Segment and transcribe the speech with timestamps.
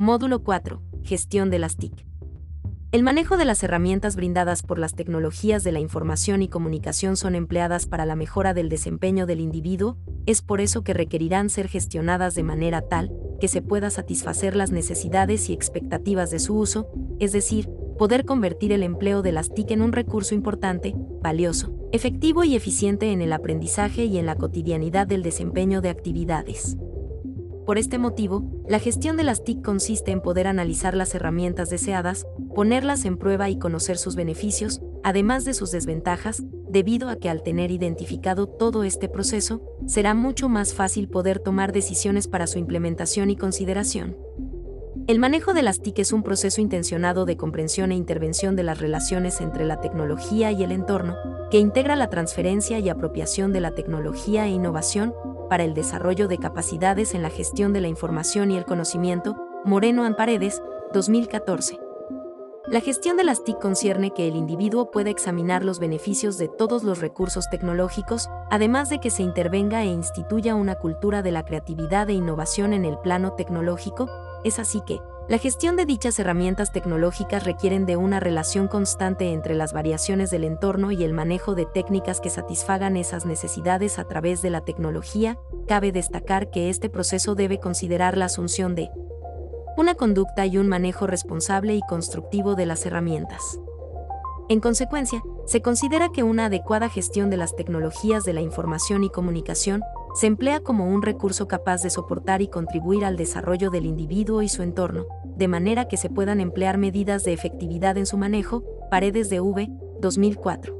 [0.00, 0.80] Módulo 4.
[1.02, 2.06] Gestión de las TIC.
[2.92, 7.34] El manejo de las herramientas brindadas por las tecnologías de la información y comunicación son
[7.34, 12.36] empleadas para la mejora del desempeño del individuo, es por eso que requerirán ser gestionadas
[12.36, 16.86] de manera tal que se pueda satisfacer las necesidades y expectativas de su uso,
[17.18, 17.68] es decir,
[17.98, 23.10] poder convertir el empleo de las TIC en un recurso importante, valioso, efectivo y eficiente
[23.10, 26.76] en el aprendizaje y en la cotidianidad del desempeño de actividades.
[27.68, 32.26] Por este motivo, la gestión de las TIC consiste en poder analizar las herramientas deseadas,
[32.54, 37.42] ponerlas en prueba y conocer sus beneficios, además de sus desventajas, debido a que al
[37.42, 43.28] tener identificado todo este proceso, será mucho más fácil poder tomar decisiones para su implementación
[43.28, 44.16] y consideración.
[45.08, 48.78] El manejo de las TIC es un proceso intencionado de comprensión e intervención de las
[48.78, 51.16] relaciones entre la tecnología y el entorno,
[51.50, 55.14] que integra la transferencia y apropiación de la tecnología e innovación
[55.48, 60.06] para el desarrollo de capacidades en la gestión de la información y el conocimiento, Moreno
[60.14, 60.60] Paredes,
[60.92, 61.78] 2014.
[62.66, 66.84] La gestión de las TIC concierne que el individuo pueda examinar los beneficios de todos
[66.84, 72.10] los recursos tecnológicos, además de que se intervenga e instituya una cultura de la creatividad
[72.10, 74.10] e innovación en el plano tecnológico,
[74.44, 79.54] es así que, la gestión de dichas herramientas tecnológicas requieren de una relación constante entre
[79.54, 84.40] las variaciones del entorno y el manejo de técnicas que satisfagan esas necesidades a través
[84.40, 85.38] de la tecnología.
[85.66, 88.90] Cabe destacar que este proceso debe considerar la asunción de
[89.76, 93.60] una conducta y un manejo responsable y constructivo de las herramientas.
[94.48, 99.10] En consecuencia, se considera que una adecuada gestión de las tecnologías de la información y
[99.10, 99.82] comunicación
[100.14, 104.48] se emplea como un recurso capaz de soportar y contribuir al desarrollo del individuo y
[104.48, 109.30] su entorno, de manera que se puedan emplear medidas de efectividad en su manejo, Paredes
[109.30, 109.70] de V,
[110.00, 110.76] 2004.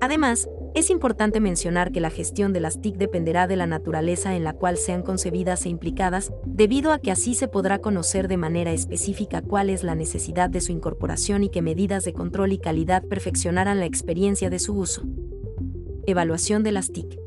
[0.00, 4.42] Además, es importante mencionar que la gestión de las TIC dependerá de la naturaleza en
[4.42, 8.72] la cual sean concebidas e implicadas, debido a que así se podrá conocer de manera
[8.72, 13.04] específica cuál es la necesidad de su incorporación y qué medidas de control y calidad
[13.04, 15.04] perfeccionarán la experiencia de su uso.
[16.06, 17.23] Evaluación de las TIC.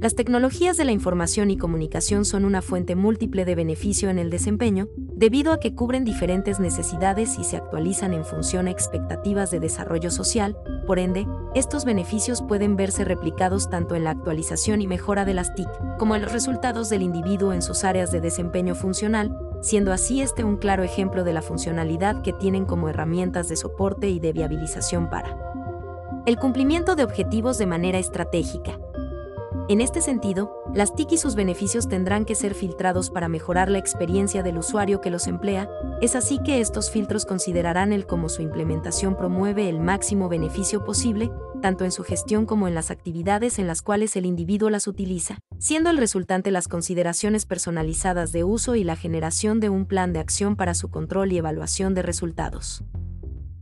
[0.00, 4.30] Las tecnologías de la información y comunicación son una fuente múltiple de beneficio en el
[4.30, 9.58] desempeño, debido a que cubren diferentes necesidades y se actualizan en función a expectativas de
[9.58, 10.56] desarrollo social,
[10.86, 11.26] por ende,
[11.56, 16.14] estos beneficios pueden verse replicados tanto en la actualización y mejora de las TIC, como
[16.14, 20.58] en los resultados del individuo en sus áreas de desempeño funcional, siendo así este un
[20.58, 25.48] claro ejemplo de la funcionalidad que tienen como herramientas de soporte y de viabilización para
[26.28, 28.78] el cumplimiento de objetivos de manera estratégica,
[29.68, 33.76] en este sentido, las TIC y sus beneficios tendrán que ser filtrados para mejorar la
[33.76, 35.68] experiencia del usuario que los emplea,
[36.00, 41.30] es así que estos filtros considerarán el cómo su implementación promueve el máximo beneficio posible,
[41.60, 45.38] tanto en su gestión como en las actividades en las cuales el individuo las utiliza,
[45.58, 50.20] siendo el resultante las consideraciones personalizadas de uso y la generación de un plan de
[50.20, 52.84] acción para su control y evaluación de resultados.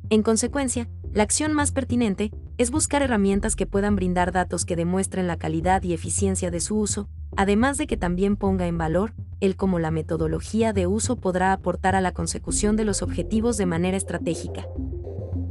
[0.09, 5.27] En consecuencia, la acción más pertinente es buscar herramientas que puedan brindar datos que demuestren
[5.27, 9.56] la calidad y eficiencia de su uso, además de que también ponga en valor el
[9.56, 13.97] cómo la metodología de uso podrá aportar a la consecución de los objetivos de manera
[13.97, 14.67] estratégica.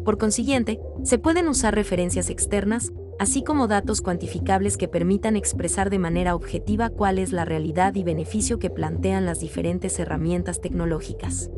[0.03, 5.99] Por consiguiente, se pueden usar referencias externas, así como datos cuantificables que permitan expresar de
[5.99, 11.51] manera objetiva cuál es la realidad y beneficio que plantean las diferentes herramientas tecnológicas.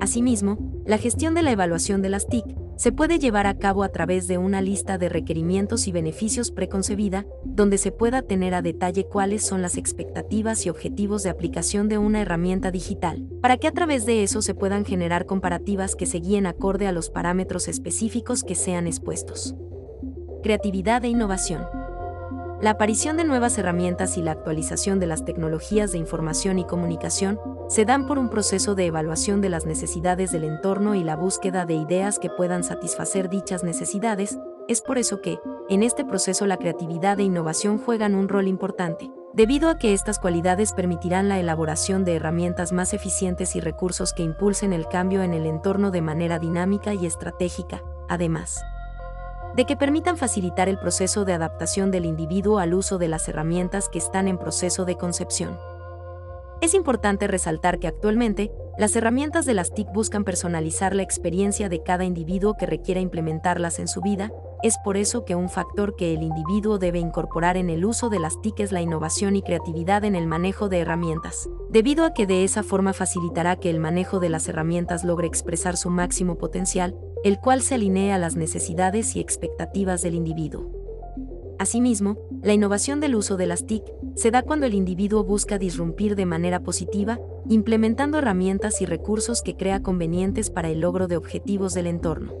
[0.00, 3.88] Asimismo, la gestión de la evaluación de las TIC se puede llevar a cabo a
[3.88, 9.06] través de una lista de requerimientos y beneficios preconcebida, donde se pueda tener a detalle
[9.06, 13.72] cuáles son las expectativas y objetivos de aplicación de una herramienta digital, para que a
[13.72, 18.42] través de eso se puedan generar comparativas que se guíen acorde a los parámetros específicos
[18.42, 19.54] que sean expuestos.
[20.42, 21.75] Creatividad e innovación.
[22.58, 27.38] La aparición de nuevas herramientas y la actualización de las tecnologías de información y comunicación
[27.68, 31.66] se dan por un proceso de evaluación de las necesidades del entorno y la búsqueda
[31.66, 36.56] de ideas que puedan satisfacer dichas necesidades, es por eso que, en este proceso la
[36.56, 42.06] creatividad e innovación juegan un rol importante, debido a que estas cualidades permitirán la elaboración
[42.06, 46.38] de herramientas más eficientes y recursos que impulsen el cambio en el entorno de manera
[46.38, 48.64] dinámica y estratégica, además
[49.56, 53.88] de que permitan facilitar el proceso de adaptación del individuo al uso de las herramientas
[53.88, 55.58] que están en proceso de concepción.
[56.60, 61.82] Es importante resaltar que actualmente, las herramientas de las TIC buscan personalizar la experiencia de
[61.82, 64.30] cada individuo que requiera implementarlas en su vida,
[64.62, 68.18] es por eso que un factor que el individuo debe incorporar en el uso de
[68.18, 72.26] las TIC es la innovación y creatividad en el manejo de herramientas, debido a que
[72.26, 76.94] de esa forma facilitará que el manejo de las herramientas logre expresar su máximo potencial,
[77.26, 80.70] el cual se alinee a las necesidades y expectativas del individuo.
[81.58, 83.82] Asimismo, la innovación del uso de las TIC
[84.14, 87.18] se da cuando el individuo busca disrumpir de manera positiva,
[87.48, 92.32] implementando herramientas y recursos que crea convenientes para el logro de objetivos del entorno.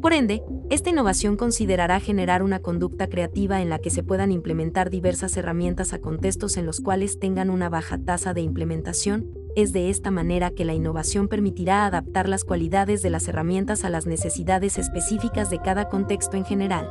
[0.00, 4.90] Por ende, esta innovación considerará generar una conducta creativa en la que se puedan implementar
[4.90, 9.90] diversas herramientas a contextos en los cuales tengan una baja tasa de implementación, es de
[9.90, 14.78] esta manera que la innovación permitirá adaptar las cualidades de las herramientas a las necesidades
[14.78, 16.90] específicas de cada contexto en general.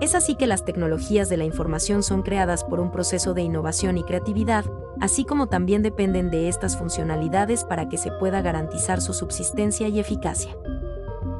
[0.00, 3.98] Es así que las tecnologías de la información son creadas por un proceso de innovación
[3.98, 4.64] y creatividad,
[4.98, 10.00] así como también dependen de estas funcionalidades para que se pueda garantizar su subsistencia y
[10.00, 10.56] eficacia.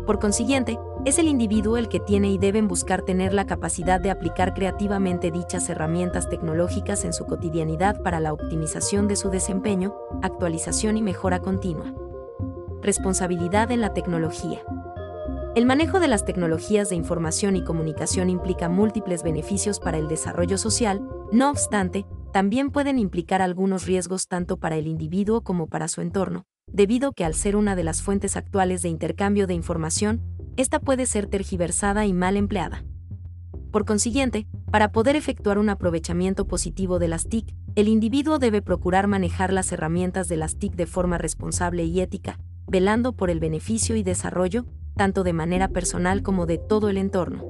[0.07, 4.11] Por consiguiente, es el individuo el que tiene y deben buscar tener la capacidad de
[4.11, 10.99] aplicar creativamente dichas herramientas tecnológicas en su cotidianidad para la optimización de su desempeño, actualización
[10.99, 11.95] y mejora continua.
[12.83, 14.61] Responsabilidad en la tecnología.
[15.55, 20.59] El manejo de las tecnologías de información y comunicación implica múltiples beneficios para el desarrollo
[20.59, 21.03] social,
[21.33, 26.45] no obstante, también pueden implicar algunos riesgos tanto para el individuo como para su entorno,
[26.69, 30.23] debido que al ser una de las fuentes actuales de intercambio de información,
[30.57, 32.85] esta puede ser tergiversada y mal empleada.
[33.71, 39.07] Por consiguiente, para poder efectuar un aprovechamiento positivo de las TIC, el individuo debe procurar
[39.07, 43.97] manejar las herramientas de las TIC de forma responsable y ética, velando por el beneficio
[43.97, 44.67] y desarrollo,
[44.97, 47.45] tanto de manera personal como de todo el entorno.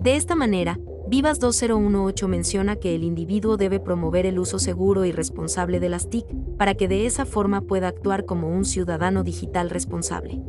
[0.00, 0.78] De esta manera,
[1.08, 6.08] Vivas 2018 menciona que el individuo debe promover el uso seguro y responsable de las
[6.08, 6.24] TIC
[6.56, 10.40] para que de esa forma pueda actuar como un ciudadano digital responsable.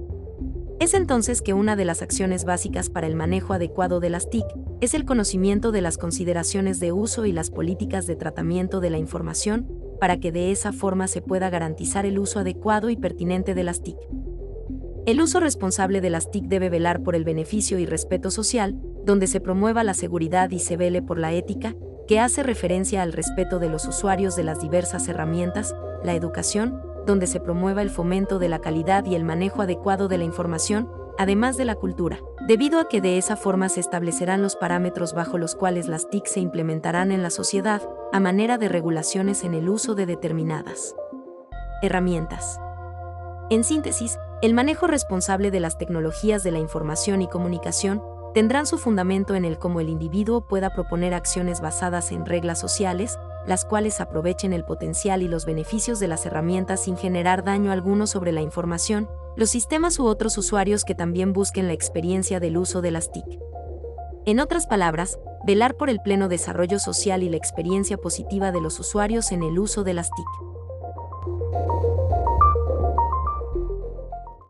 [0.83, 4.43] Es entonces que una de las acciones básicas para el manejo adecuado de las TIC
[4.81, 8.97] es el conocimiento de las consideraciones de uso y las políticas de tratamiento de la
[8.97, 9.65] información,
[10.01, 13.81] para que de esa forma se pueda garantizar el uso adecuado y pertinente de las
[13.81, 13.95] TIC.
[15.05, 19.27] El uso responsable de las TIC debe velar por el beneficio y respeto social, donde
[19.27, 21.77] se promueva la seguridad y se vele por la ética,
[22.09, 27.27] que hace referencia al respeto de los usuarios de las diversas herramientas, la educación, donde
[27.27, 31.57] se promueva el fomento de la calidad y el manejo adecuado de la información, además
[31.57, 35.55] de la cultura, debido a que de esa forma se establecerán los parámetros bajo los
[35.55, 39.95] cuales las TIC se implementarán en la sociedad, a manera de regulaciones en el uso
[39.95, 40.95] de determinadas
[41.81, 42.59] herramientas.
[43.49, 48.01] En síntesis, el manejo responsable de las tecnologías de la información y comunicación
[48.33, 53.19] tendrán su fundamento en el cómo el individuo pueda proponer acciones basadas en reglas sociales,
[53.47, 58.07] las cuales aprovechen el potencial y los beneficios de las herramientas sin generar daño alguno
[58.07, 62.81] sobre la información, los sistemas u otros usuarios que también busquen la experiencia del uso
[62.81, 63.25] de las TIC.
[64.25, 68.79] En otras palabras, velar por el pleno desarrollo social y la experiencia positiva de los
[68.79, 70.52] usuarios en el uso de las TIC.